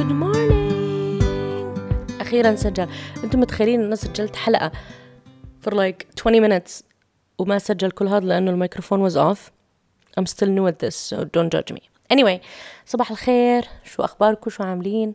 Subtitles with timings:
[0.00, 1.22] good morning
[2.20, 2.88] أخيرا سجل.
[3.24, 4.72] أنتم متخيلين أنا سجلت حلقة
[5.64, 6.82] for like 20 minutes
[7.38, 9.50] وما سجل كل هذا لأنه الميكروفون was off.
[10.18, 11.80] I'm still new at this so don't judge me.
[12.12, 12.40] Anyway
[12.86, 13.64] صباح الخير.
[13.84, 15.14] شو أخباركم؟ شو عاملين؟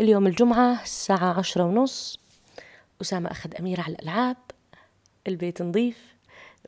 [0.00, 2.18] اليوم الجمعة الساعة عشرة ونص.
[3.02, 4.36] أسامة أخذ أميرة على الألعاب.
[5.26, 5.98] البيت نظيف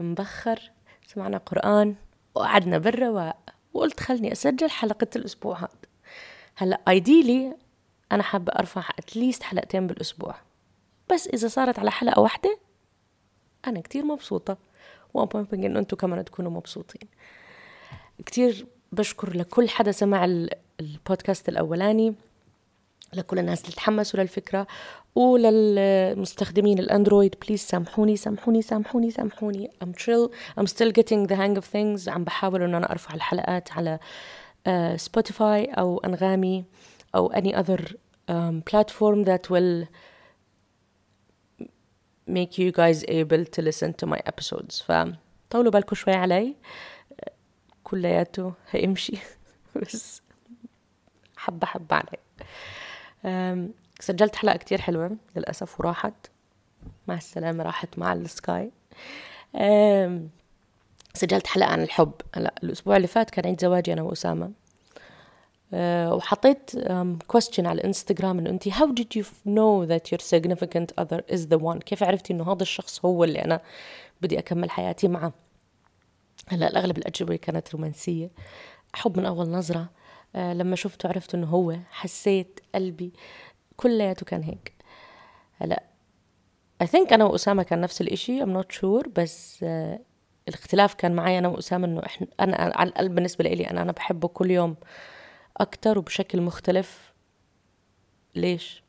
[0.01, 0.71] مبخر
[1.07, 1.95] سمعنا قرآن
[2.35, 5.96] وقعدنا بالرواق وقلت خلني أسجل حلقة الأسبوع هذا.
[6.57, 7.57] هلا ideally
[8.13, 10.35] أنا حابة أرفع at least حلقتين بالأسبوع.
[11.13, 12.59] بس إذا صارت على حلقة واحدة
[13.67, 14.57] أنا كتير مبسوطة.
[15.15, 17.09] وأهم إنه أنتم كمان تكونوا مبسوطين.
[18.27, 20.25] كتير بشكر لكل حدا سمع
[20.81, 22.15] البودكاست الأولاني
[23.13, 24.67] لكل الناس اللي تحمسوا للفكرة
[25.15, 27.35] وللمستخدمين ال Android.
[27.47, 29.71] please سامحوني سامحوني سامحوني سامحوني.
[29.85, 30.31] I'm chill.
[30.61, 32.09] I'm still getting the hang of things.
[32.09, 33.99] عم بحاول إنه أنا أرفع الحلقات على
[34.97, 36.65] Spotify أو أنغامي
[37.15, 37.81] أو any other
[38.31, 39.87] um, platform that will
[42.29, 44.83] make you guys able to listen to my episodes.
[44.83, 46.57] فطولوا بالكم شوي علي.
[47.85, 49.19] كلياته هيمشي.
[49.83, 50.23] بس
[51.37, 52.19] حبة حبة علي.
[54.01, 56.27] سجلت حلقة كتير حلوة للأسف وراحت.
[57.09, 58.71] مع السلامة راحت مع ال sky.
[61.17, 62.13] سجلت حلقة عن الحب.
[62.35, 64.53] هلا الأسبوع اللي فات كان عيد زواجي أنا وأسامة.
[65.75, 66.71] أه وحطيت
[67.33, 71.59] question على الانستغرام إنه انت how did you know that your significant other is the
[71.59, 73.61] one كيف عرفتي إنه هذا الشخص هو اللي أنا
[74.23, 75.33] بدي أكمل حياتي معه؟
[76.49, 78.31] هلا الأغلب الأجوبة كانت رومانسية.
[78.95, 79.91] حب من أول نظرة.
[80.35, 81.77] أه لما شفته عرفت إنه هو.
[81.91, 83.13] حسيت قلبي
[83.77, 84.73] كلياته كان هيك.
[85.57, 85.83] هلا
[86.83, 89.99] I think أنا وأسامة كان نفس الإشي I'm not sure بس uh,
[90.49, 94.29] الاختلاف كان معي أنا وأسامة إنه إحنا أنا على القلب بالنسبة لي أنا أنا بحبه
[94.29, 94.77] كل يوم
[95.57, 97.13] أكتر وبشكل مختلف
[98.35, 98.83] ليش؟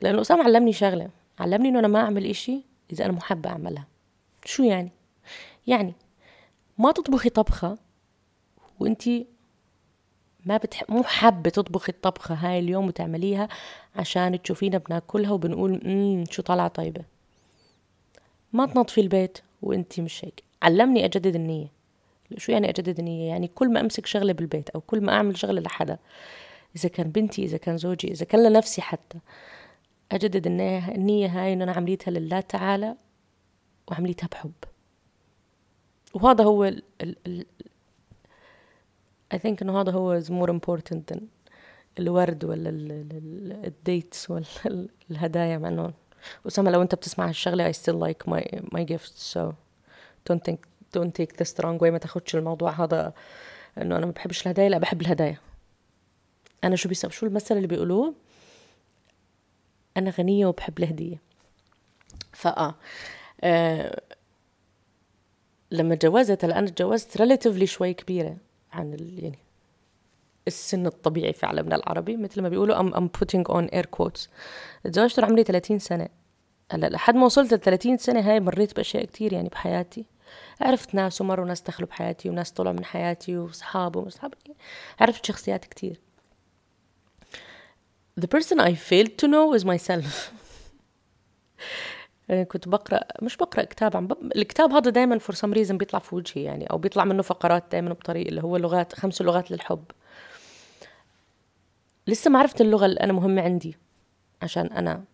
[0.00, 3.86] لأنه أسامة علمني شغلة علمني إنه أنا ما أعمل إشي إذا أنا محبة أعملها
[4.44, 4.90] شو يعني؟
[5.66, 5.94] يعني
[6.78, 7.78] ما تطبخي طبخة
[8.80, 9.26] وانتي
[10.46, 10.84] ما بتح...
[10.88, 13.48] مو حابة تطبخي الطبخة هاي اليوم وتعمليها
[13.96, 17.04] عشان تشوفينا بناكلها وبنقول إمم شو طالعة طيبة
[18.52, 21.68] ما تنظفي البيت وانتي مش هيك علمني أجدد النية.
[22.36, 25.60] شو يعني أجدد النية؟ يعني كل ما أمسك شغلة بالبيت أو كل ما أعمل شغلة
[25.60, 25.98] لحدا
[26.76, 29.18] إذا كان بنتي إذا كان زوجي إذا كان لنفسي حتى
[30.12, 32.96] أجدد النية هاي إنه أنا عمليتها لله تعالى
[33.88, 34.52] وعمليتها بحب.
[36.14, 37.46] وهذا هو ال ال ال
[39.34, 41.20] I think إنه هذا هو is more important than
[41.98, 42.70] الورد ولا
[43.66, 44.44] الديتس ولا
[45.10, 45.92] الهدايا مع إنه
[46.46, 48.42] أسامة لو أنت بتسمع هالشغلة I still like my
[48.74, 49.54] my gifts so
[50.28, 50.58] don't think
[50.96, 51.90] don't take this wrong way.
[51.90, 53.12] ما تاخدش الموضوع هذا
[53.78, 54.68] إنه أنا ما بحبش الهدايا.
[54.68, 55.38] لا بحب الهدايا.
[56.64, 58.14] أنا شو بيسوي شو المثل اللي بيقولوه؟
[59.96, 61.20] أنا غنية وبحب الهدية.
[62.32, 62.74] فآه
[63.44, 64.00] آه
[65.70, 68.36] لما تجوزت هلا أنا تجوزت ريلاتيفلي شوي كبيرة
[68.72, 69.38] عن ال يعني
[70.46, 72.16] السن الطبيعي في عالمنا العربي.
[72.16, 74.28] مثل ما بيقولوا I'm, I'm putting on air quotes.
[74.84, 76.08] تزوجت عمري 30 سنة.
[76.70, 80.04] هلا لحد ما وصلت ل 30 سنة هاي مريت بأشياء كتير يعني بحياتي.
[80.60, 84.34] عرفت ناس ومروا ناس دخلوا بحياتي وناس طلعوا من حياتي وصحاب ومصحاب
[85.00, 86.00] عرفت شخصيات كتير.
[88.20, 90.30] The person I failed to know is myself.
[92.48, 94.12] كنت بقرا مش بقرأ كتاب عم ب...
[94.36, 97.92] الكتاب هذا دائما for some reason بيطلع في وجهي يعني أو بيطلع منه فقرات دائما
[97.92, 99.84] بطريقة اللي هو لغات خمس لغات للحب.
[102.06, 103.76] لسه ما عرفت اللغة اللي أنا مهمة عندي
[104.42, 105.04] عشان أنا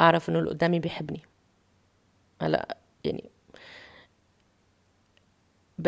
[0.00, 1.22] أعرف إنه اللي قدامي بيحبني.
[2.42, 3.30] هلا يعني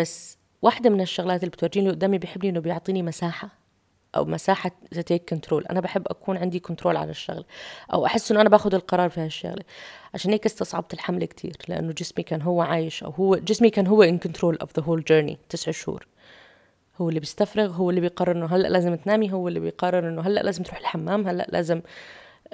[0.00, 3.49] بس واحدة من الشغلات اللي بتورجيني اللي قدامي بيحبني إنه بيعطيني مساحة
[4.16, 4.71] أو مساحة
[5.06, 7.44] take control أنا بحب أكون عندي control على الشغله
[7.93, 9.62] أو أحس إنه أنا باخذ القرار في هالشغلة.
[10.15, 14.03] عشان هيك استصعبت الحمل كتير لأنه جسمي كان هو عايش أو هو جسمي كان هو
[14.03, 16.06] in control of the whole journey تسع شهور.
[17.00, 20.41] هو اللي بيستفرغ هو اللي بيقرر إنه هلأ لازم تنامي هو اللي بيقرر إنه هلأ
[20.41, 21.83] لازم تروح الحمام هلأ لازم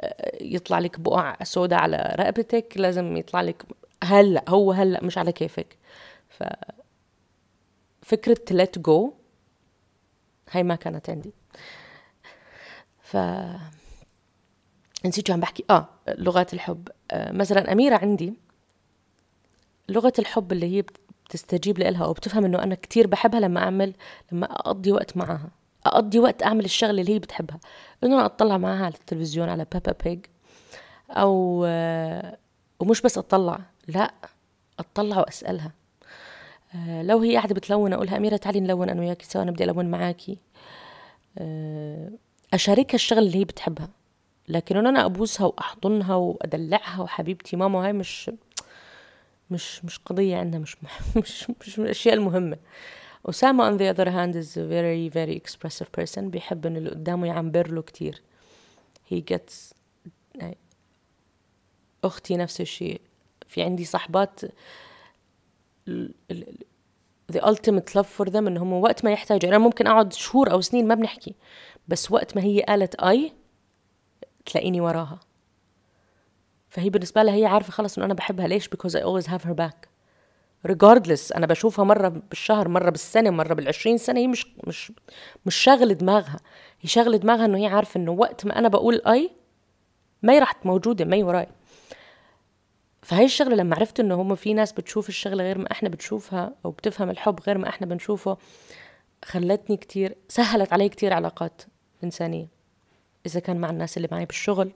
[0.00, 3.62] آه، يطلع لك بقع سوداء على رقبتك لازم يطلع لك
[4.04, 5.76] هلأ هو هلأ مش على كيفك.
[6.28, 6.42] ف
[8.06, 9.10] فكرة let go
[10.50, 11.32] هاي ما كانت عندي.
[13.00, 13.16] ف
[15.06, 15.64] نسيت شو عم بحكي.
[15.70, 16.88] آه لغات الحب.
[17.10, 18.34] آه مثلا أميرة عندي
[19.88, 20.84] لغة الحب اللي هي
[21.26, 23.94] بتستجيب لها أو بتفهم إنه أنا كتير بحبها لما أعمل
[24.32, 25.50] لما أقضي وقت معها.
[25.86, 27.60] أقضي وقت أعمل الشغلة اللي هي بتحبها.
[28.04, 30.26] إنه أنا أطلع معها على التلفزيون على بابا بيج
[31.10, 32.38] أو آه
[32.80, 34.14] ومش بس أطلع لا
[34.78, 35.66] أطلع وأسألها.
[35.66, 35.85] آه
[37.02, 40.38] لو هي قاعدة بتلون أقولها أميرة تعالي نلون أنا وياكي سوا نبدا ألون معاكي.
[41.38, 42.10] آه
[42.54, 43.88] أشاركها الشغل اللي هي بتحبها.
[44.48, 48.30] لكن أنا أبوسها وأحضنها وأدلعها وحبيبتي ماما هاي مش
[49.50, 50.76] مش مش قضية عندنا مش
[51.22, 52.56] مش مش من الأشياء المهمة.
[53.26, 57.26] أسامة on the other hand is a very very expressive person بيحب إن اللي قدامه
[57.26, 58.22] يعبر له كتير.
[59.12, 59.74] He gets
[62.04, 63.00] أختي نفس الشيء.
[63.46, 64.40] في عندي صحبات
[67.32, 69.50] the ultimate love for them إن هم وقت ما يحتاجوا.
[69.50, 71.34] أنا ممكن أقعد شهور أو سنين ما بنحكي
[71.88, 73.32] بس وقت ما هي قالت أي
[74.46, 75.20] تلاقيني وراها.
[76.68, 78.46] فهي بالنسبة لها هي عارفة خلص إنه أنا بحبها.
[78.46, 79.88] ليش؟ because I always have her back.
[80.68, 84.20] Regardless أنا بشوفها مرة بالشهر مرة بالسنة مرة بالعشرين سنة.
[84.20, 84.92] هي مش مش
[85.46, 86.36] مش شاغلة دماغها.
[86.80, 89.30] هي شاغلة دماغها إنه هي عارفة إنه وقت ما أنا بقول أي
[90.22, 91.46] ما راح موجودة ما وراي.
[93.06, 96.70] فهي الشغلة لما عرفت إنه هم في ناس بتشوف الشغلة غير ما إحنا بتشوفها أو
[96.70, 98.38] بتفهم الحب غير ما إحنا بنشوفه
[99.24, 101.62] خلتني كتير سهلت علي كتير علاقات
[102.04, 102.48] إنسانية.
[103.26, 104.72] إذا كان مع الناس اللي معي بالشغل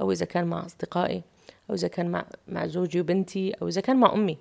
[0.00, 1.22] أو إذا كان مع أصدقائي
[1.70, 4.38] أو إذا كان مع مع زوجي وبنتي أو إذا كان مع أمي.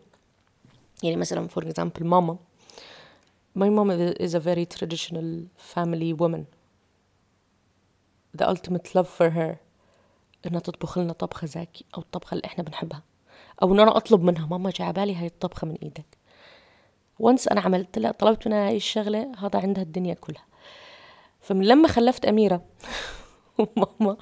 [1.04, 2.38] يعني مثلا for example ماما.
[3.58, 3.92] My mom
[4.22, 6.46] is a very traditional family woman.
[8.38, 9.56] The ultimate love for her
[10.46, 13.11] إنها تطبخ لنا طبخة زاكي أو الطبخة اللي إحنا بنحبها.
[13.64, 14.46] أو إن أنا أطلب منها.
[14.46, 16.18] ماما جاي بالي هاي الطبخة من إيدك.
[17.20, 20.46] وانس أنا عملت لها طلبت منها هاي الشغلة هذا عندها الدنيا كلها.
[21.42, 22.62] فمن لما خلفت أميرة
[23.60, 24.18] وماما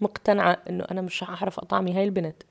[0.00, 2.42] مقتنعة إنه أنا مش هعرف أطعمي هاي البنت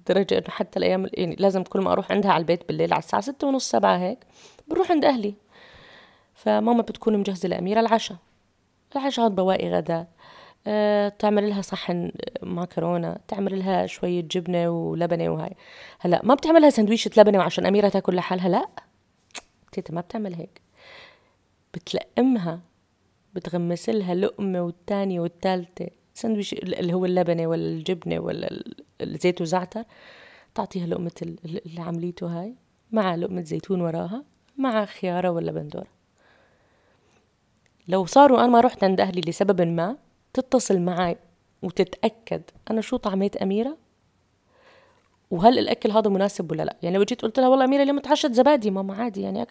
[0.00, 3.22] لدرجة إنه حتى الأيام يعني لازم كل ما أروح عندها على البيت بالليل على الساعة
[3.22, 4.18] ستة ونص سبعة هيك
[4.68, 5.34] بروح عند أهلي.
[6.34, 8.16] فماما بتكون مجهزة لأميرة العشاء.
[8.96, 10.06] العشاء بواقي غدا أه
[11.18, 12.12] تعمل لها صحن
[12.42, 15.56] ماكرونة تعمل لها شوية جبنة ولبنة وهاي.
[16.00, 18.68] هلأ ما بتعملها سندويشة لبنة عشان أميرة تاكل لحالها؟ لأ.
[19.72, 20.60] تيتا ما بتعمل هيك.
[21.74, 22.60] بتلقمها
[23.34, 25.88] بتغمس لها لقمة والتانية والتالتة.
[26.14, 28.62] سندويش اللي هو اللبنة ولا الجبنة ولا
[29.00, 29.84] الزيت وزعتر.
[30.54, 32.54] تعطيها لقمة اللي عمليته هاي
[32.92, 34.24] مع لقمة زيتون وراها
[34.58, 35.86] مع خيارة ولا بندورة.
[37.88, 39.96] لو صاروا أنا ما رحت عند أهلي لسبب ما
[40.34, 41.16] تتصل معي
[41.62, 43.76] وتتأكد أنا شو طعميت أميرة؟
[45.30, 48.32] وهل الأكل هذا مناسب ولا لا؟ يعني لو جيت قلت لها والله أميرة اليوم تعشت
[48.32, 49.46] زبادي ماما عادي يعني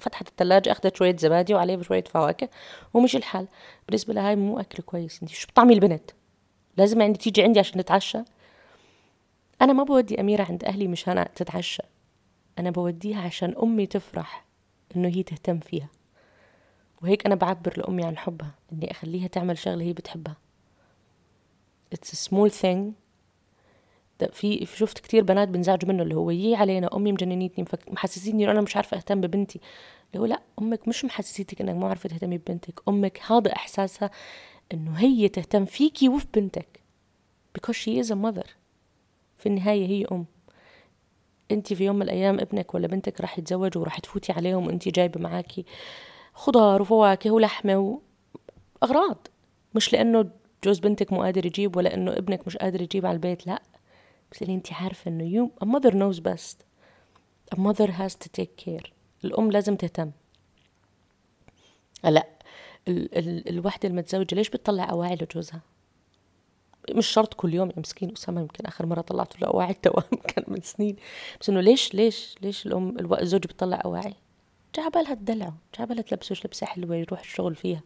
[0.00, 2.48] فتحت الثلاجه أخذت شوية زبادي وعليه شوية فواكه
[2.94, 3.48] ومشي الحال
[3.88, 5.22] بالنسبة لها مو أكل كويس.
[5.22, 6.10] انت شو بطعمي البنت؟
[6.76, 8.18] لازم يعني تيجي عندي عشان نتعشى؟
[9.62, 11.82] أنا ما بودي أميرة عند أهلي مشان تتعشى.
[12.58, 14.44] أنا بوديها عشان أمي تفرح
[14.96, 15.88] إنه هي تهتم فيها.
[17.02, 20.36] وهيك أنا بعبر لأمي عن حبها إني أخليها تعمل شغلة هي بتحبها.
[21.94, 22.92] It's a small thing
[24.32, 28.60] في شفت كتير بنات بنزعجوا منه اللي هو يي علينا أمي مجننيتني محسسيني إنه أنا
[28.60, 29.60] مش عارفة أهتم ببنتي.
[30.10, 32.80] اللي هو لا أمك مش محسسيتك إنك مو عارفه تهتمي ببنتك.
[32.88, 34.10] أمك هذا إحساسها
[34.72, 36.80] إنه هي تهتم فيكي وفي بنتك.
[37.58, 38.48] Because she is a mother.
[39.38, 40.26] في النهاية هي أم.
[41.50, 45.20] انت في يوم من الأيام ابنك ولا بنتك راح يتزوجوا وراح تفوتي عليهم وانت جايبة
[45.20, 45.64] معاكي.
[46.36, 48.00] خضار وفواكه ولحمة
[48.82, 49.26] واغراض
[49.74, 50.30] مش لأنه
[50.64, 53.62] جوز بنتك مو قادر يجيب ولا إنه ابنك مش قادر يجيب على البيت لأ.
[54.32, 56.56] بس اللي انت عارفة إنه يو a mother knows best.
[57.54, 58.90] A mother has to take care.
[59.24, 60.10] الأم لازم تهتم.
[62.04, 62.26] لا
[62.88, 65.60] ال ال الوحدة المتزوجة ليش بتطلع أواعي لجوزها؟
[66.90, 70.60] مش شرط كل يوم مسكين أسامة يمكن آخر مرة طلعت له أواعي التوام كان من
[70.60, 70.96] سنين.
[71.40, 74.14] بس إنه ليش ليش ليش الأم الزوج بتطلع أواعي؟
[74.76, 77.80] جعبالها تدلعه جعبالها تلبسه لبسة حلوة يروح الشغل فيها.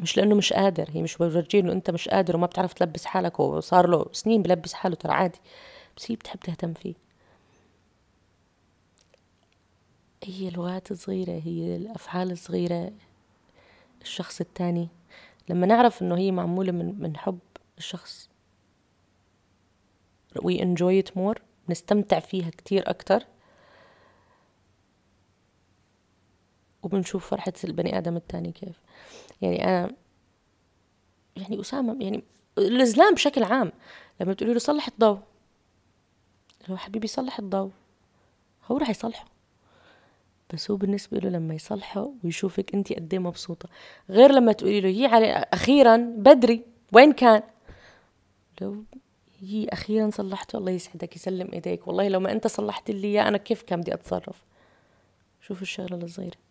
[0.00, 3.40] مش لأنه مش قادر هي مش بورجيه إنه أنت مش قادر وما بتعرف تلبس حالك
[3.40, 5.38] وصار له سنين بلبس حاله ترى عادي
[5.96, 6.94] بس هي بتحب تهتم فيه.
[10.24, 12.92] هي الوقت صغيرة هي الأفعال الصغيرة.
[14.02, 14.88] الشخص التاني
[15.48, 17.38] لما نعرف إنه هي معمولة من من حب
[17.78, 18.28] الشخص
[20.38, 23.24] we enjoy it more نستمتع فيها كتير أكتر.
[26.84, 28.80] وبنشوف فرحة البني آدم التاني كيف.
[29.42, 29.92] يعني أنا
[31.36, 32.24] يعني أسامة يعني
[32.58, 33.72] الإسلام بشكل عام
[34.20, 35.18] لما بتقولي له صلح الضوء
[36.70, 37.70] هو حبيبي صلح الضوء
[38.70, 39.24] هو راح يصلحه.
[40.52, 43.68] بس هو بالنسبة له لما يصلحه ويشوفك انت قد إيه مبسوطة.
[44.10, 46.62] غير لما تقولي له يي علي أخيرا بدري
[46.92, 47.42] وين كان؟
[48.60, 48.84] لو
[49.42, 53.38] يي أخيرا صلحته الله يسعدك يسلم إيديك والله لو ما أنت صلحت لي إياه أنا
[53.38, 54.44] كيف كان بدي أتصرف؟
[55.40, 56.43] شوفوا الشغلة الصغيرة.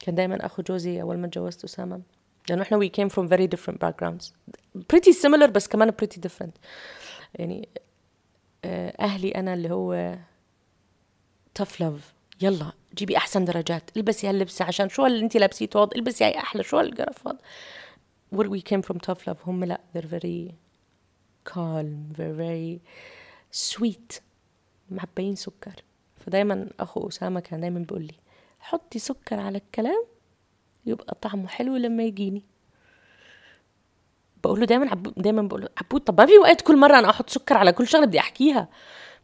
[0.00, 2.00] كان دائما أخو جوزي أول ما تجوزت أسامة.
[2.48, 4.32] لأنه إحنا we came from very different backgrounds.
[4.92, 6.52] Pretty similar بس كمان pretty different.
[7.34, 7.68] يعني
[8.64, 10.18] آه، أهلي أنا اللي هو
[11.58, 12.02] tough love.
[12.40, 13.90] يلا جيبي أحسن درجات.
[13.96, 16.62] البسي هاللبسه عشان شو اللي انت لابسيته هذا البسي هاي أحلى.
[16.62, 17.38] شو هالقرف هذا؟
[18.34, 20.54] Where we came from tough هم لا they're very
[21.52, 22.16] calm.
[22.16, 22.80] Very very
[23.52, 24.20] sweet.
[24.90, 25.74] معبيين سكر.
[26.26, 28.14] فدايما أخو أسامة كان دايما بيقول لي
[28.60, 30.04] حطي سكر على الكلام
[30.86, 32.42] يبقى طعمه حلو لما يجيني.
[34.44, 37.10] بقول له دايما عبود دايما بقول له عبود طب ما في وقت كل مرة أنا
[37.10, 38.68] أحط سكر على كل شغلة بدي أحكيها.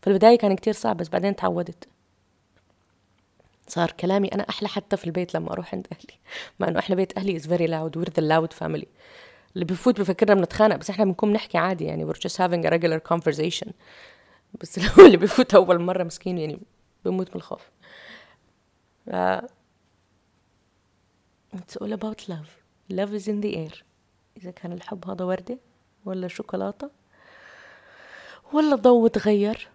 [0.02, 1.88] في البداية كان كتير صعب بس بعدين تعودت.
[3.69, 6.19] صار كلامي أنا أحلى حتى في البيت لما أروح عند أهلي.
[6.61, 8.87] مع إنه إحنا بيت أهلي is very loud we're the loud family
[9.55, 13.14] اللي بفوت بفكرنا بنتخانق بس إحنا بنكون نحكي عادي يعني we're just having a regular
[13.14, 13.69] conversation.
[14.61, 16.61] بس اللي بفوت أول مرة مسكين يعني
[17.05, 17.71] بموت من الخوف.
[21.57, 22.51] It's all about love.
[22.91, 23.83] Love is in the air.
[24.37, 25.59] إذا كان الحب هذا وردة
[26.05, 26.91] ولا شوكولاتة
[28.53, 29.69] ولا ضوء تغير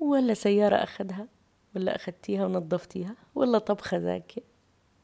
[0.00, 1.28] ولا سيارة أخدها
[1.76, 4.42] ولا أخدتيها ونظفتيها ولا طبخة زاكية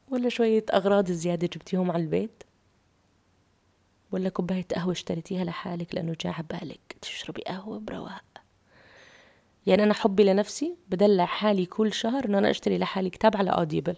[0.09, 2.43] ولا شوية أغراض زيادة جبتيهم على البيت
[4.11, 8.23] ولا كوباية قهوة اشتريتيها لحالك لأنه جاء عبالك تشربي قهوة برواق.
[9.67, 13.95] يعني أنا حبي لنفسي بدلع حالي كل شهر إنه أنا أشتري لحالي كتاب على أوديبل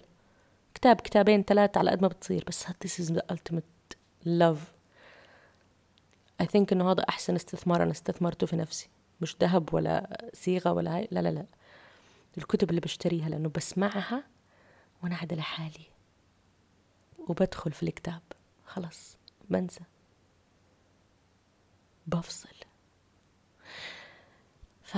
[0.74, 4.60] كتاب كتابين ثلاثة على قد ما بتصير بس this is the ultimate love.
[6.42, 8.90] I think إنه هذا أحسن استثمار أنا استثمرته في نفسي.
[9.22, 11.46] مش ذهب ولا صيغة ولا هاي لا لا لا.
[12.38, 14.24] الكتب اللي بشتريها لأنه بسمعها
[15.04, 15.86] وأنا قاعدة لحالي.
[17.28, 18.22] وبدخل في الكتاب.
[18.66, 19.18] خلص
[19.50, 19.82] بنسى.
[22.08, 22.50] بفصل.
[24.84, 24.98] ف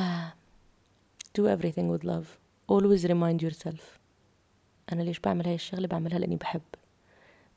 [1.37, 2.27] do everything with love.
[2.71, 3.99] Always remind yourself.
[4.93, 6.61] أنا ليش بعمل هاي الشغلة؟ بعملها لأني بحب.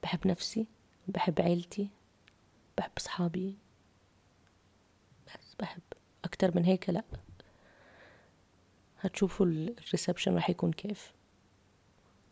[0.03, 0.67] بحب نفسي
[1.09, 1.89] بحب عيلتي
[2.79, 3.55] بحب أصحابي.
[5.27, 5.83] بس بحب.
[6.25, 7.05] أكتر من هيك لأ.
[9.01, 11.13] هتشوفوا الريسبشن راح يكون كيف.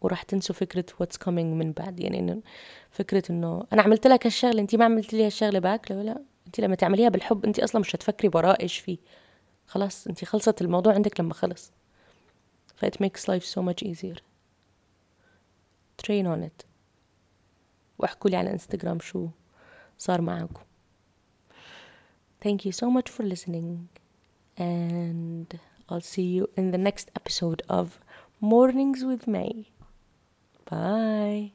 [0.01, 2.01] وراح تنسوا فكرة what's coming من بعد.
[2.01, 2.43] يعني إنه
[2.91, 6.23] فكرة إنه أنا عملت لك هالشغلة أنت ما عملت لي هالشغلة باك لأ لأ.
[6.47, 8.99] أنت لما تعمليها بالحب أنت أصلا مش هتفكري وراه إيش فيه.
[9.67, 11.73] خلاص أنت خلصت الموضوع عندك لما خلص
[12.77, 14.19] ف it makes life so much easier
[16.03, 16.67] train on it
[17.99, 19.29] واحكوا لي على انستغرام شو
[19.99, 20.61] صار معاكم
[22.45, 23.89] thank you so much for listening
[24.59, 25.59] and
[25.89, 28.01] I'll see you in the next episode of
[28.41, 29.71] Mornings with May.
[30.69, 31.53] Bye.